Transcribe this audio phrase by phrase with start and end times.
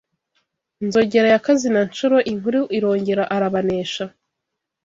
[0.85, 4.03] Nzogera ya Kazina-nshuro Inkuru irogera arabanesha